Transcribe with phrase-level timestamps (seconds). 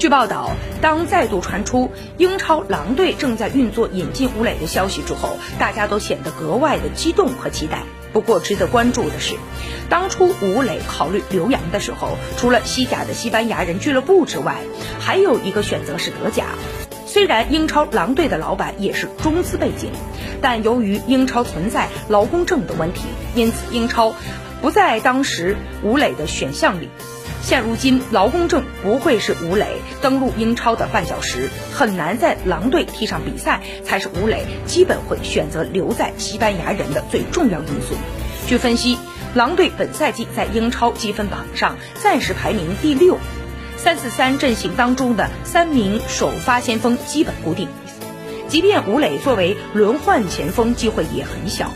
[0.00, 7.82] 据报道，当再度传出英超狼队正在运作引进吴磊的消息之后，大家都显得格外的激动和期待。
[8.10, 9.34] 不过，值得关注的是，
[9.90, 14.62] 当初吴磊考虑留洋的时候，除了西甲的西班牙人俱乐部之外，
[14.98, 16.46] 还有一个选择是德甲。
[17.20, 19.92] 虽然英超狼队的老板也是中资背景，
[20.40, 23.02] 但由于英超存在劳工证的问题，
[23.34, 24.14] 因此英超
[24.62, 26.88] 不在当时吴磊的选项里。
[27.42, 29.66] 现如今，劳工证不会是吴磊
[30.00, 37.94] 登陆英超的绊脚石，很难在狼队踢上比赛，才是吴磊基本会选择留在西班牙人的最重要因素。
[38.46, 38.96] 据分析，
[39.34, 43.18] 狼队本赛季在英超积分榜上暂时排名第六，
[43.82, 47.66] 三四三阵型当中的三名首发先锋基本固定，
[48.46, 51.72] 即便吴磊作为轮换前锋，机会也很小。